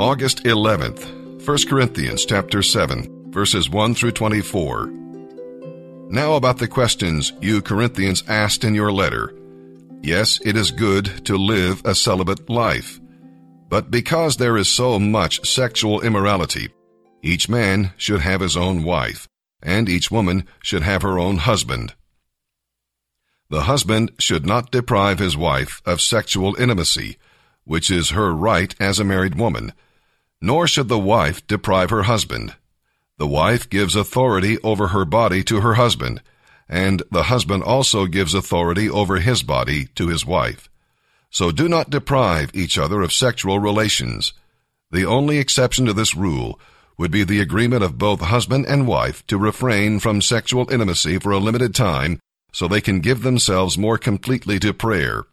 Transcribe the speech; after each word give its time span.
August 0.00 0.44
11th, 0.44 1.44
1 1.44 1.58
Corinthians 1.68 2.24
chapter 2.24 2.62
7, 2.62 3.32
verses 3.32 3.68
1 3.68 3.96
through 3.96 4.12
24. 4.12 4.86
Now 6.08 6.34
about 6.34 6.58
the 6.58 6.68
questions 6.68 7.32
you 7.40 7.60
Corinthians 7.60 8.22
asked 8.28 8.62
in 8.62 8.76
your 8.76 8.92
letter. 8.92 9.34
Yes, 10.00 10.38
it 10.44 10.56
is 10.56 10.70
good 10.70 11.26
to 11.26 11.36
live 11.36 11.82
a 11.84 11.96
celibate 11.96 12.48
life. 12.48 13.00
But 13.68 13.90
because 13.90 14.36
there 14.36 14.56
is 14.56 14.68
so 14.68 15.00
much 15.00 15.44
sexual 15.44 16.00
immorality, 16.00 16.68
each 17.20 17.48
man 17.48 17.90
should 17.96 18.20
have 18.20 18.40
his 18.40 18.56
own 18.56 18.84
wife, 18.84 19.26
and 19.60 19.88
each 19.88 20.12
woman 20.12 20.46
should 20.62 20.84
have 20.84 21.02
her 21.02 21.18
own 21.18 21.38
husband. 21.38 21.94
The 23.50 23.62
husband 23.62 24.12
should 24.20 24.46
not 24.46 24.70
deprive 24.70 25.18
his 25.18 25.36
wife 25.36 25.82
of 25.84 26.00
sexual 26.00 26.54
intimacy, 26.54 27.18
which 27.64 27.90
is 27.90 28.10
her 28.10 28.32
right 28.32 28.72
as 28.78 29.00
a 29.00 29.04
married 29.04 29.34
woman, 29.34 29.72
nor 30.40 30.66
should 30.66 30.88
the 30.88 30.98
wife 30.98 31.46
deprive 31.46 31.90
her 31.90 32.04
husband. 32.04 32.54
The 33.18 33.26
wife 33.26 33.68
gives 33.68 33.96
authority 33.96 34.58
over 34.62 34.88
her 34.88 35.04
body 35.04 35.42
to 35.44 35.60
her 35.60 35.74
husband, 35.74 36.22
and 36.68 37.02
the 37.10 37.24
husband 37.24 37.64
also 37.64 38.06
gives 38.06 38.34
authority 38.34 38.88
over 38.88 39.16
his 39.16 39.42
body 39.42 39.86
to 39.96 40.08
his 40.08 40.24
wife. 40.24 40.68
So 41.30 41.50
do 41.50 41.68
not 41.68 41.90
deprive 41.90 42.50
each 42.54 42.78
other 42.78 43.02
of 43.02 43.12
sexual 43.12 43.58
relations. 43.58 44.32
The 44.90 45.04
only 45.04 45.38
exception 45.38 45.86
to 45.86 45.92
this 45.92 46.14
rule 46.14 46.60
would 46.96 47.10
be 47.10 47.24
the 47.24 47.40
agreement 47.40 47.82
of 47.84 47.98
both 47.98 48.20
husband 48.20 48.66
and 48.66 48.86
wife 48.86 49.26
to 49.26 49.38
refrain 49.38 50.00
from 50.00 50.20
sexual 50.20 50.70
intimacy 50.70 51.18
for 51.18 51.32
a 51.32 51.38
limited 51.38 51.74
time 51.74 52.20
so 52.52 52.66
they 52.66 52.80
can 52.80 53.00
give 53.00 53.22
themselves 53.22 53.76
more 53.76 53.98
completely 53.98 54.58
to 54.58 54.72
prayer. 54.72 55.24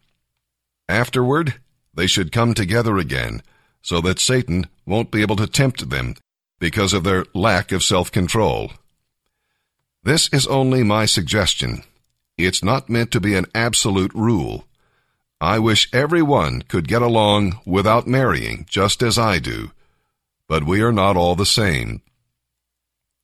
Afterward, 0.90 1.56
they 1.94 2.08
should 2.08 2.32
come 2.32 2.54
together 2.54 2.98
again 2.98 3.42
so 3.86 4.02
that 4.02 4.18
Satan 4.18 4.66
won't 4.88 5.12
be 5.12 5.22
able 5.22 5.36
to 5.36 5.46
tempt 5.46 5.92
them 5.92 6.16
because 6.60 6.92
of 6.92 7.04
their 7.04 7.24
lack 7.36 7.72
of 7.72 7.84
self-control. 7.84 8.72
This 10.02 10.28
is 10.30 10.48
only 10.48 10.84
my 10.84 11.06
suggestion. 11.06 11.84
It's 12.36 12.64
not 12.64 12.90
meant 12.90 13.12
to 13.12 13.20
be 13.20 13.36
an 13.36 13.46
absolute 13.54 14.12
rule. 14.16 14.66
I 15.40 15.60
wish 15.60 15.94
everyone 15.94 16.64
could 16.64 16.88
get 16.88 17.04
along 17.04 17.60
without 17.64 18.08
marrying 18.08 18.66
just 18.68 19.04
as 19.04 19.20
I 19.20 19.38
do, 19.38 19.70
but 20.48 20.64
we 20.64 20.82
are 20.82 20.92
not 20.92 21.16
all 21.16 21.36
the 21.36 21.46
same. 21.46 22.02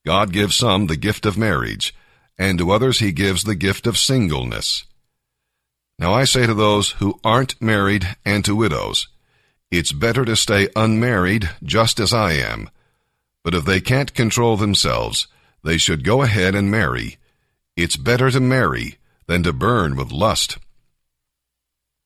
God 0.05 0.31
gives 0.31 0.55
some 0.55 0.85
the 0.85 0.95
gift 0.95 1.25
of 1.25 1.39
marriage, 1.39 1.91
and 2.37 2.59
to 2.59 2.69
others 2.69 2.99
he 2.99 3.11
gives 3.11 3.45
the 3.45 3.55
gift 3.55 3.87
of 3.87 3.97
singleness. 3.97 4.83
Now 5.97 6.13
I 6.13 6.25
say 6.25 6.45
to 6.45 6.53
those 6.53 6.91
who 6.91 7.19
aren't 7.23 7.59
married 7.59 8.15
and 8.23 8.45
to 8.45 8.55
widows, 8.55 9.07
it's 9.71 9.93
better 9.93 10.25
to 10.25 10.35
stay 10.35 10.67
unmarried 10.75 11.49
just 11.63 11.99
as 11.99 12.13
I 12.13 12.33
am. 12.33 12.69
But 13.43 13.55
if 13.55 13.63
they 13.63 13.79
can't 13.79 14.13
control 14.13 14.57
themselves, 14.57 15.27
they 15.63 15.77
should 15.77 16.03
go 16.03 16.21
ahead 16.21 16.53
and 16.55 16.69
marry. 16.69 17.17
It's 17.77 17.95
better 17.95 18.29
to 18.29 18.39
marry 18.41 18.97
than 19.27 19.43
to 19.43 19.53
burn 19.53 19.95
with 19.95 20.11
lust. 20.11 20.57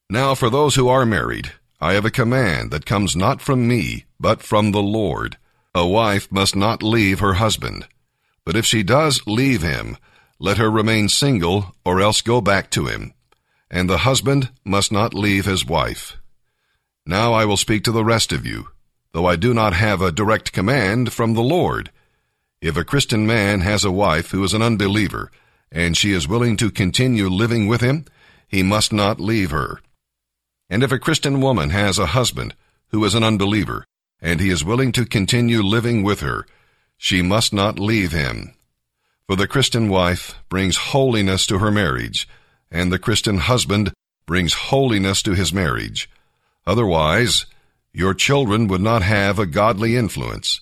Now 0.10 0.36
for 0.36 0.52
those 0.52 0.76
who 0.76 0.88
are 0.88 1.06
married, 1.06 1.54
I 1.82 1.94
have 1.94 2.06
a 2.06 2.12
command 2.12 2.70
that 2.72 2.86
comes 2.86 3.16
not 3.16 3.42
from 3.42 3.68
me, 3.68 4.06
but 4.20 4.44
from 4.44 4.72
the 4.72 4.84
Lord. 4.84 5.38
A 5.74 5.86
wife 5.86 6.32
must 6.32 6.56
not 6.56 6.84
leave 6.84 7.20
her 7.20 7.34
husband. 7.34 7.88
But 8.46 8.56
if 8.56 8.66
she 8.66 8.84
does 8.84 9.26
leave 9.26 9.64
him, 9.64 9.98
let 10.40 10.58
her 10.58 10.70
remain 10.70 11.10
single 11.10 11.76
or 11.84 12.00
else 12.00 12.22
go 12.22 12.42
back 12.42 12.70
to 12.72 12.86
him. 12.86 13.14
And 13.72 13.90
the 13.90 14.00
husband 14.00 14.52
must 14.64 14.92
not 14.92 15.16
leave 15.16 15.46
his 15.46 15.66
wife. 15.66 16.18
Now 17.06 17.34
I 17.34 17.46
will 17.46 17.58
speak 17.58 17.84
to 17.84 17.92
the 17.92 18.04
rest 18.04 18.32
of 18.32 18.46
you, 18.46 18.70
though 19.12 19.28
I 19.28 19.36
do 19.36 19.54
not 19.54 19.74
have 19.74 20.02
a 20.02 20.12
direct 20.12 20.52
command 20.52 21.14
from 21.14 21.34
the 21.34 21.44
Lord. 21.44 21.92
If 22.62 22.76
a 22.76 22.84
Christian 22.84 23.28
man 23.28 23.62
has 23.62 23.84
a 23.84 23.92
wife 23.92 24.32
who 24.32 24.44
is 24.44 24.54
an 24.54 24.64
unbeliever, 24.64 25.30
and 25.72 25.96
she 25.96 26.14
is 26.14 26.28
willing 26.28 26.58
to 26.58 26.72
continue 26.72 27.30
living 27.30 27.68
with 27.68 27.82
him, 27.82 28.06
he 28.48 28.64
must 28.64 28.92
not 28.92 29.20
leave 29.20 29.52
her. 29.52 29.82
And 30.68 30.82
if 30.82 30.92
a 30.92 30.98
Christian 30.98 31.42
woman 31.42 31.70
has 31.70 32.00
a 32.00 32.08
husband 32.08 32.56
who 32.88 33.06
is 33.06 33.14
an 33.14 33.24
unbeliever, 33.24 33.86
and 34.20 34.40
he 34.40 34.50
is 34.50 34.64
willing 34.64 34.92
to 34.94 35.06
continue 35.06 35.62
living 35.62 36.02
with 36.02 36.22
her, 36.22 36.48
she 36.98 37.22
must 37.22 37.54
not 37.54 37.78
leave 37.78 38.14
him. 38.14 38.56
For 39.28 39.36
the 39.36 39.48
Christian 39.48 39.90
wife 39.90 40.36
brings 40.50 40.78
holiness 40.78 41.46
to 41.48 41.60
her 41.60 41.70
marriage, 41.70 42.28
and 42.72 42.92
the 42.92 43.00
Christian 43.00 43.38
husband 43.38 43.94
brings 44.26 44.54
holiness 44.54 45.22
to 45.22 45.34
his 45.34 45.54
marriage. 45.54 46.10
Otherwise, 46.68 47.46
your 47.94 48.14
children 48.14 48.68
would 48.68 48.82
not 48.82 49.02
have 49.02 49.40
a 49.40 49.46
godly 49.46 49.96
influence. 49.96 50.62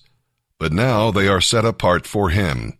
But 0.58 0.72
now 0.72 1.10
they 1.10 1.26
are 1.28 1.40
set 1.40 1.64
apart 1.64 2.06
for 2.06 2.30
him. 2.30 2.74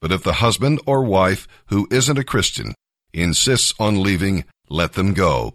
But 0.00 0.12
if 0.12 0.22
the 0.22 0.34
husband 0.34 0.80
or 0.86 1.02
wife 1.02 1.48
who 1.66 1.88
isn't 1.90 2.18
a 2.18 2.24
Christian 2.24 2.74
insists 3.12 3.74
on 3.78 4.02
leaving, 4.02 4.44
let 4.68 4.92
them 4.92 5.12
go. 5.12 5.54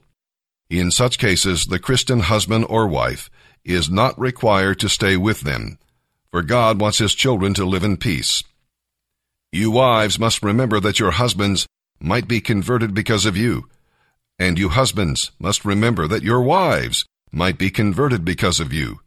In 0.70 0.92
such 0.92 1.18
cases, 1.18 1.66
the 1.66 1.80
Christian 1.80 2.20
husband 2.22 2.66
or 2.70 2.88
wife 2.88 3.30
is 3.64 3.90
not 3.90 4.20
required 4.20 4.80
to 4.80 4.90
stay 4.90 5.16
with 5.18 5.42
them, 5.42 5.78
for 6.30 6.42
God 6.42 6.80
wants 6.80 6.98
his 6.98 7.16
children 7.16 7.54
to 7.54 7.66
live 7.66 7.84
in 7.84 7.98
peace. 7.98 8.44
You 9.52 9.72
wives 9.72 10.20
must 10.20 10.44
remember 10.44 10.80
that 10.82 11.00
your 11.00 11.12
husbands 11.12 11.66
might 12.00 12.28
be 12.28 12.42
converted 12.42 12.94
because 12.94 13.26
of 13.26 13.38
you, 13.38 13.70
and 14.38 14.60
you 14.60 14.70
husbands 14.70 15.32
must 15.40 15.66
remember 15.66 16.08
that 16.08 16.24
your 16.24 16.42
wives 16.42 17.06
might 17.32 17.58
be 17.58 17.70
converted 17.70 18.24
because 18.24 18.60
of 18.60 18.74
you. 18.74 19.00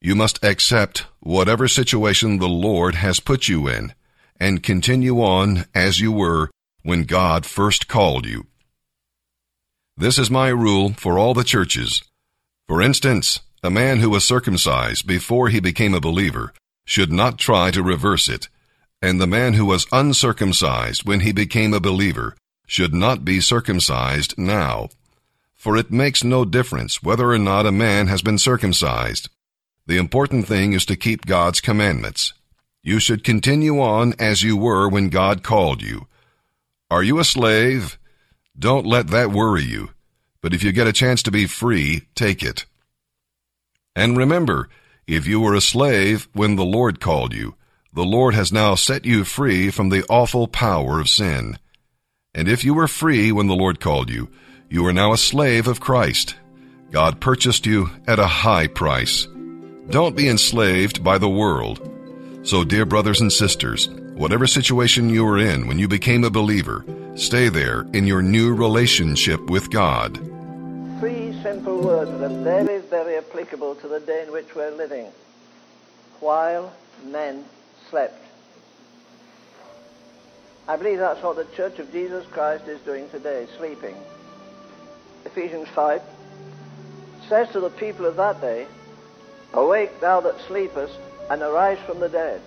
You 0.00 0.14
must 0.14 0.42
accept 0.44 1.06
whatever 1.20 1.66
situation 1.68 2.38
the 2.38 2.48
Lord 2.48 2.96
has 2.96 3.20
put 3.20 3.48
you 3.48 3.68
in 3.68 3.94
and 4.38 4.62
continue 4.62 5.20
on 5.20 5.66
as 5.74 6.00
you 6.00 6.12
were 6.12 6.50
when 6.82 7.02
God 7.04 7.44
first 7.44 7.88
called 7.88 8.26
you. 8.26 8.46
This 9.96 10.18
is 10.18 10.30
my 10.30 10.48
rule 10.48 10.92
for 10.92 11.18
all 11.18 11.34
the 11.34 11.42
churches. 11.42 12.02
For 12.68 12.80
instance, 12.80 13.40
a 13.62 13.70
man 13.70 13.98
who 13.98 14.10
was 14.10 14.24
circumcised 14.24 15.06
before 15.06 15.48
he 15.48 15.58
became 15.58 15.94
a 15.94 16.00
believer 16.00 16.52
should 16.86 17.10
not 17.10 17.38
try 17.38 17.72
to 17.72 17.82
reverse 17.82 18.28
it 18.28 18.48
and 19.00 19.20
the 19.20 19.26
man 19.26 19.54
who 19.54 19.64
was 19.64 19.86
uncircumcised 19.92 21.04
when 21.04 21.20
he 21.20 21.32
became 21.32 21.72
a 21.72 21.80
believer 21.80 22.36
should 22.68 22.94
not 22.94 23.24
be 23.24 23.40
circumcised 23.40 24.38
now. 24.38 24.90
For 25.56 25.76
it 25.76 25.90
makes 25.90 26.22
no 26.22 26.44
difference 26.44 27.02
whether 27.02 27.32
or 27.32 27.38
not 27.38 27.66
a 27.66 27.72
man 27.72 28.06
has 28.06 28.22
been 28.22 28.38
circumcised. 28.38 29.28
The 29.86 29.96
important 29.96 30.46
thing 30.46 30.74
is 30.74 30.84
to 30.86 30.94
keep 30.94 31.26
God's 31.26 31.60
commandments. 31.60 32.34
You 32.82 33.00
should 33.00 33.24
continue 33.24 33.80
on 33.80 34.14
as 34.18 34.42
you 34.42 34.56
were 34.56 34.88
when 34.88 35.08
God 35.08 35.42
called 35.42 35.82
you. 35.82 36.06
Are 36.90 37.02
you 37.02 37.18
a 37.18 37.24
slave? 37.24 37.98
Don't 38.56 38.86
let 38.86 39.08
that 39.08 39.32
worry 39.32 39.64
you. 39.64 39.90
But 40.42 40.52
if 40.52 40.62
you 40.62 40.70
get 40.70 40.86
a 40.86 40.92
chance 40.92 41.22
to 41.22 41.30
be 41.30 41.46
free, 41.46 42.02
take 42.14 42.42
it. 42.42 42.66
And 43.96 44.16
remember, 44.16 44.68
if 45.06 45.26
you 45.26 45.40
were 45.40 45.54
a 45.54 45.60
slave 45.62 46.28
when 46.34 46.56
the 46.56 46.64
Lord 46.64 47.00
called 47.00 47.32
you, 47.32 47.54
the 47.94 48.04
Lord 48.04 48.34
has 48.34 48.52
now 48.52 48.74
set 48.74 49.06
you 49.06 49.24
free 49.24 49.70
from 49.70 49.88
the 49.88 50.04
awful 50.10 50.46
power 50.46 51.00
of 51.00 51.08
sin. 51.08 51.58
And 52.34 52.48
if 52.48 52.62
you 52.64 52.74
were 52.74 52.88
free 52.88 53.32
when 53.32 53.46
the 53.46 53.56
Lord 53.56 53.80
called 53.80 54.10
you, 54.10 54.28
you 54.68 54.84
are 54.86 54.92
now 54.92 55.12
a 55.12 55.18
slave 55.18 55.66
of 55.66 55.80
Christ. 55.80 56.36
God 56.90 57.20
purchased 57.20 57.64
you 57.64 57.90
at 58.06 58.18
a 58.18 58.26
high 58.26 58.66
price. 58.66 59.26
Don't 59.88 60.16
be 60.16 60.28
enslaved 60.28 61.02
by 61.02 61.16
the 61.16 61.28
world. 61.28 61.80
So, 62.42 62.64
dear 62.64 62.84
brothers 62.84 63.20
and 63.20 63.32
sisters, 63.32 63.88
whatever 64.14 64.46
situation 64.46 65.08
you 65.08 65.24
were 65.24 65.38
in 65.38 65.66
when 65.66 65.78
you 65.78 65.88
became 65.88 66.22
a 66.24 66.30
believer, 66.30 66.84
stay 67.16 67.48
there 67.48 67.86
in 67.94 68.06
your 68.06 68.20
new 68.20 68.54
relationship 68.54 69.48
with 69.48 69.70
God. 69.70 70.16
Three 71.00 71.32
simple 71.42 71.80
words 71.80 72.10
that 72.10 72.30
are 72.30 72.42
very, 72.42 72.80
very 72.82 73.16
applicable 73.16 73.76
to 73.76 73.88
the 73.88 74.00
day 74.00 74.24
in 74.24 74.32
which 74.32 74.54
we're 74.54 74.70
living. 74.70 75.06
While 76.20 76.74
men 77.06 77.44
slept. 77.88 78.27
I 80.68 80.76
believe 80.76 80.98
that's 80.98 81.22
what 81.22 81.36
the 81.36 81.46
Church 81.56 81.78
of 81.78 81.90
Jesus 81.90 82.26
Christ 82.26 82.68
is 82.68 82.78
doing 82.82 83.08
today, 83.08 83.46
sleeping. 83.56 83.96
Ephesians 85.24 85.66
5 85.74 86.02
says 87.26 87.48
to 87.52 87.60
the 87.60 87.70
people 87.70 88.04
of 88.04 88.16
that 88.16 88.42
day, 88.42 88.66
Awake 89.54 89.98
thou 90.00 90.20
that 90.20 90.38
sleepest, 90.46 90.98
and 91.30 91.40
arise 91.40 91.78
from 91.86 92.00
the 92.00 92.08
dead. 92.10 92.42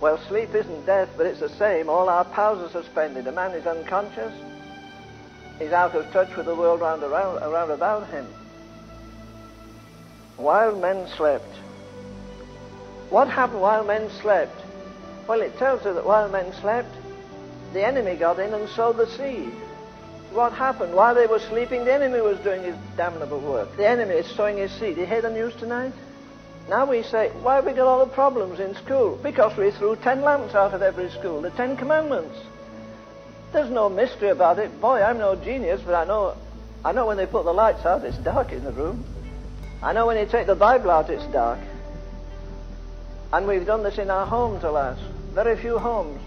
Well, 0.00 0.18
sleep 0.28 0.54
isn't 0.54 0.86
death, 0.86 1.10
but 1.18 1.26
it's 1.26 1.40
the 1.40 1.50
same. 1.50 1.90
All 1.90 2.08
our 2.08 2.24
powers 2.24 2.62
are 2.62 2.82
suspended. 2.82 3.26
A 3.26 3.32
man 3.32 3.50
is 3.52 3.66
unconscious. 3.66 4.32
He's 5.58 5.72
out 5.72 5.94
of 5.94 6.10
touch 6.12 6.34
with 6.34 6.46
the 6.46 6.54
world 6.54 6.80
round, 6.80 7.02
around, 7.02 7.42
around 7.42 7.70
about 7.70 8.08
him. 8.08 8.26
While 10.38 10.76
men 10.76 11.06
slept, 11.08 11.54
what 13.10 13.28
happened 13.28 13.60
while 13.60 13.84
men 13.84 14.08
slept? 14.22 14.59
Well, 15.26 15.40
it 15.42 15.56
tells 15.58 15.86
us 15.86 15.94
that 15.94 16.04
while 16.04 16.28
men 16.28 16.52
slept, 16.60 16.94
the 17.72 17.86
enemy 17.86 18.16
got 18.16 18.38
in 18.38 18.52
and 18.52 18.68
sowed 18.70 18.96
the 18.96 19.06
seed. 19.06 19.52
What 20.32 20.52
happened? 20.52 20.94
While 20.94 21.14
they 21.14 21.26
were 21.26 21.40
sleeping, 21.40 21.84
the 21.84 21.92
enemy 21.92 22.20
was 22.20 22.38
doing 22.40 22.62
his 22.62 22.76
damnable 22.96 23.40
work. 23.40 23.76
The 23.76 23.88
enemy 23.88 24.14
is 24.14 24.26
sowing 24.36 24.58
his 24.58 24.72
seed. 24.72 24.96
You 24.96 25.06
hear 25.06 25.22
the 25.22 25.30
news 25.30 25.54
tonight? 25.56 25.92
Now 26.68 26.86
we 26.86 27.02
say, 27.02 27.30
why 27.42 27.56
have 27.56 27.66
we 27.66 27.72
got 27.72 27.86
all 27.86 28.04
the 28.04 28.12
problems 28.12 28.60
in 28.60 28.74
school? 28.76 29.18
Because 29.22 29.56
we 29.56 29.72
threw 29.72 29.96
ten 29.96 30.22
lamps 30.22 30.54
out 30.54 30.72
of 30.72 30.82
every 30.82 31.10
school, 31.10 31.40
the 31.40 31.50
Ten 31.50 31.76
Commandments. 31.76 32.38
There's 33.52 33.70
no 33.70 33.88
mystery 33.88 34.28
about 34.28 34.60
it. 34.60 34.80
Boy, 34.80 35.02
I'm 35.02 35.18
no 35.18 35.34
genius, 35.34 35.80
but 35.84 35.94
I 35.94 36.04
know, 36.04 36.36
I 36.84 36.92
know 36.92 37.06
when 37.06 37.16
they 37.16 37.26
put 37.26 37.44
the 37.44 37.52
lights 37.52 37.84
out, 37.84 38.04
it's 38.04 38.18
dark 38.18 38.52
in 38.52 38.62
the 38.62 38.70
room. 38.70 39.04
I 39.82 39.92
know 39.92 40.06
when 40.06 40.16
you 40.16 40.26
take 40.26 40.46
the 40.46 40.54
Bible 40.54 40.90
out, 40.90 41.10
it's 41.10 41.26
dark. 41.32 41.58
And 43.32 43.46
we've 43.46 43.66
done 43.66 43.82
this 43.82 43.98
in 43.98 44.10
our 44.10 44.26
homes, 44.26 44.64
alas. 44.64 44.98
Very 45.34 45.56
few 45.56 45.78
homes 45.78 46.20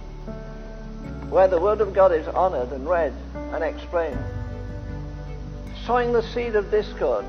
where 1.29 1.47
the 1.47 1.59
Word 1.59 1.81
of 1.81 1.93
God 1.93 2.13
is 2.13 2.27
honored 2.27 2.71
and 2.71 2.87
read 2.87 3.13
and 3.35 3.63
explained. 3.63 4.19
Sowing 5.85 6.13
the 6.13 6.21
seed 6.21 6.55
of 6.55 6.71
discord, 6.71 7.25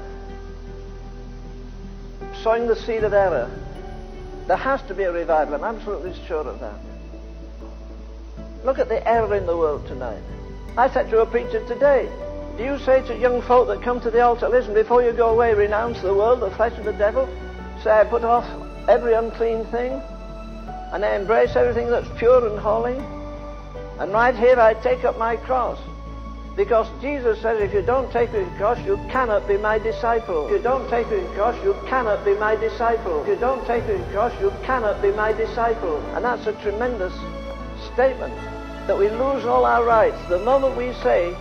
sowing 2.42 2.68
the 2.68 2.76
seed 2.76 3.02
of 3.02 3.12
error. 3.12 3.50
There 4.46 4.56
has 4.56 4.82
to 4.82 4.94
be 4.94 5.04
a 5.04 5.12
revival. 5.12 5.54
I'm 5.54 5.64
absolutely 5.64 6.14
sure 6.26 6.46
of 6.46 6.60
that. 6.60 6.78
Look 8.62 8.78
at 8.78 8.88
the 8.88 9.06
error 9.08 9.34
in 9.34 9.46
the 9.46 9.56
world 9.56 9.86
tonight. 9.86 10.22
I 10.76 10.88
said 10.90 11.10
to 11.10 11.22
a 11.22 11.26
preacher 11.26 11.66
today, 11.66 12.08
do 12.56 12.62
you 12.62 12.78
say 12.78 13.04
to 13.08 13.18
young 13.18 13.42
folk 13.42 13.66
that 13.68 13.82
come 13.82 14.00
to 14.02 14.10
the 14.10 14.20
altar, 14.20 14.48
listen, 14.48 14.74
before 14.74 15.02
you 15.02 15.12
go 15.12 15.30
away, 15.30 15.54
renounce 15.54 16.00
the 16.02 16.14
world, 16.14 16.40
the 16.40 16.50
flesh 16.50 16.78
of 16.78 16.84
the 16.84 16.92
devil? 16.92 17.28
Say, 17.82 17.90
I 17.90 18.04
put 18.04 18.22
off 18.22 18.44
every 18.88 19.14
unclean 19.14 19.64
thing, 19.66 19.92
and 20.92 21.04
I 21.04 21.16
embrace 21.16 21.56
everything 21.56 21.88
that's 21.90 22.08
pure 22.18 22.46
and 22.48 22.58
holy. 22.58 22.98
And 23.98 24.12
right 24.12 24.34
here 24.34 24.58
I 24.58 24.74
take 24.74 25.04
up 25.04 25.18
my 25.18 25.36
cross. 25.36 25.78
Because 26.56 26.86
Jesus 27.00 27.42
says, 27.42 27.60
if 27.60 27.74
you 27.74 27.82
don't 27.82 28.12
take 28.12 28.32
your 28.32 28.46
cross, 28.56 28.78
you 28.86 28.96
cannot 29.10 29.48
be 29.48 29.56
my 29.56 29.78
disciple. 29.78 30.46
If 30.46 30.52
you 30.52 30.58
don't 30.62 30.88
take 30.88 31.10
your 31.10 31.26
cross, 31.34 31.56
you 31.64 31.74
cannot 31.88 32.24
be 32.24 32.34
my 32.36 32.54
disciple. 32.54 33.22
If 33.22 33.28
you 33.28 33.36
don't 33.36 33.66
take 33.66 33.86
your 33.88 33.98
cross, 34.12 34.32
you 34.40 34.52
cannot 34.62 35.02
be 35.02 35.10
my 35.10 35.32
disciple. 35.32 35.98
And 36.14 36.24
that's 36.24 36.46
a 36.46 36.52
tremendous 36.62 37.12
statement, 37.92 38.34
that 38.86 38.96
we 38.96 39.08
lose 39.08 39.44
all 39.44 39.64
our 39.64 39.84
rights. 39.84 40.18
The 40.28 40.38
moment 40.38 40.76
we 40.76 40.92
say, 41.02 41.34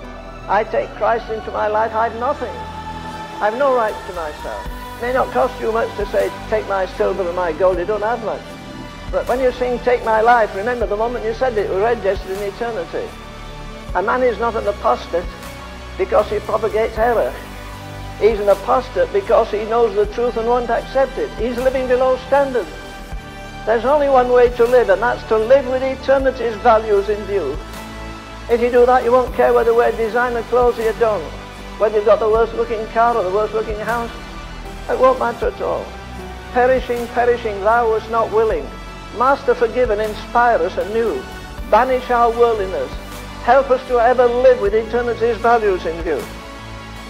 I 0.47 0.63
take 0.63 0.89
Christ 0.95 1.29
into 1.31 1.51
my 1.51 1.67
life, 1.67 1.93
I 1.93 2.09
have 2.09 2.19
nothing. 2.19 2.49
I 2.49 3.49
have 3.51 3.57
no 3.59 3.75
rights 3.75 3.97
to 4.07 4.13
myself. 4.13 4.82
May 5.01 5.13
not 5.13 5.31
cost 5.31 5.59
you 5.59 5.71
much 5.71 5.95
to 5.97 6.05
say, 6.07 6.31
take 6.49 6.67
my 6.67 6.85
silver 6.85 7.23
and 7.23 7.35
my 7.35 7.51
gold. 7.51 7.77
You 7.77 7.85
don't 7.85 8.01
have 8.01 8.23
much. 8.23 8.41
But 9.11 9.27
when 9.27 9.39
you 9.39 9.51
sing 9.51 9.77
Take 9.79 10.03
My 10.03 10.21
Life, 10.21 10.55
remember 10.55 10.87
the 10.87 10.97
moment 10.97 11.23
you 11.23 11.35
said 11.35 11.55
it, 11.57 11.69
we 11.69 11.75
registered 11.77 12.31
in 12.31 12.51
eternity. 12.51 13.07
A 13.95 14.01
man 14.01 14.23
is 14.23 14.39
not 14.39 14.55
an 14.55 14.67
apostate 14.67 15.23
because 15.99 16.27
he 16.31 16.39
propagates 16.39 16.97
error. 16.97 17.31
He's 18.19 18.39
an 18.39 18.49
apostate 18.49 19.13
because 19.13 19.51
he 19.51 19.65
knows 19.65 19.95
the 19.95 20.07
truth 20.15 20.37
and 20.37 20.47
won't 20.47 20.71
accept 20.71 21.17
it. 21.19 21.29
He's 21.37 21.57
living 21.57 21.87
below 21.87 22.17
standard. 22.25 22.65
There's 23.65 23.85
only 23.85 24.09
one 24.09 24.29
way 24.31 24.49
to 24.49 24.65
live, 24.65 24.89
and 24.89 25.01
that's 25.01 25.23
to 25.27 25.37
live 25.37 25.67
with 25.67 25.83
eternity's 25.83 26.55
values 26.63 27.07
in 27.09 27.23
view. 27.25 27.55
If 28.49 28.61
you 28.61 28.71
do 28.71 28.85
that, 28.85 29.03
you 29.03 29.11
won't 29.11 29.35
care 29.35 29.53
whether 29.53 29.71
you 29.71 29.77
wear 29.77 29.91
designer 29.91 30.41
clothes 30.43 30.79
or 30.79 30.83
you 30.83 30.93
don't. 30.99 31.23
Whether 31.79 31.97
you've 31.97 32.05
got 32.05 32.19
the 32.19 32.29
worst 32.29 32.55
looking 32.55 32.85
car 32.87 33.15
or 33.15 33.23
the 33.23 33.31
worst 33.31 33.53
looking 33.53 33.79
house. 33.79 34.11
It 34.89 34.99
won't 34.99 35.19
matter 35.19 35.47
at 35.47 35.61
all. 35.61 35.85
Perishing, 36.51 37.07
perishing, 37.07 37.59
thou 37.61 37.89
wast 37.89 38.09
not 38.11 38.31
willing. 38.31 38.67
Master, 39.17 39.55
forgive 39.55 39.89
and 39.89 40.01
inspire 40.01 40.57
us 40.57 40.77
anew. 40.77 41.23
Banish 41.71 42.09
our 42.09 42.29
worldliness. 42.31 42.91
Help 43.43 43.71
us 43.71 43.85
to 43.87 43.99
ever 43.99 44.25
live 44.25 44.59
with 44.61 44.73
eternity's 44.73 45.37
values 45.37 45.85
in 45.85 46.01
view. 46.03 46.21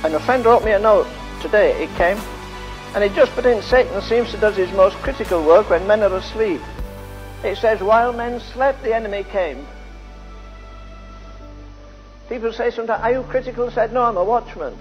And 0.03 0.13
a 0.13 0.19
friend 0.19 0.45
wrote 0.45 0.63
me 0.63 0.71
a 0.71 0.79
note 0.79 1.07
today, 1.41 1.83
it 1.83 1.89
came, 1.95 2.17
and 2.93 3.03
it 3.03 3.13
just 3.13 3.31
put 3.33 3.45
in 3.45 3.61
Satan 3.61 4.01
seems 4.01 4.31
to 4.31 4.37
do 4.37 4.51
his 4.51 4.71
most 4.73 4.95
critical 4.97 5.43
work 5.43 5.69
when 5.69 5.87
men 5.87 6.03
are 6.03 6.15
asleep. 6.15 6.61
It 7.43 7.57
says, 7.57 7.81
while 7.81 8.13
men 8.13 8.39
slept, 8.39 8.83
the 8.83 8.95
enemy 8.95 9.23
came. 9.23 9.65
People 12.29 12.53
say 12.53 12.71
sometimes, 12.71 13.03
are 13.03 13.11
you 13.11 13.23
critical? 13.23 13.69
I 13.69 13.73
said, 13.73 13.93
no, 13.93 14.03
I'm 14.03 14.17
a 14.17 14.23
watchman. 14.23 14.77